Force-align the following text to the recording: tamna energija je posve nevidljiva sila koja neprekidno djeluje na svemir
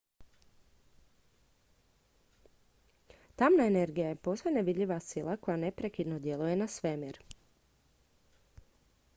tamna 3.35 3.67
energija 3.73 4.07
je 4.07 4.15
posve 4.29 4.51
nevidljiva 4.57 4.99
sila 5.09 5.37
koja 5.37 5.57
neprekidno 5.65 6.19
djeluje 6.19 6.55
na 6.63 6.67
svemir 6.79 7.21